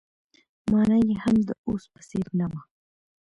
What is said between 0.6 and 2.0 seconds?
مانا يې هم د اوس